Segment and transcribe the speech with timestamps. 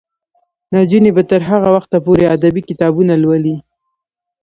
[0.73, 3.55] نجونې به تر هغه وخته پورې ادبي کتابونه لولي.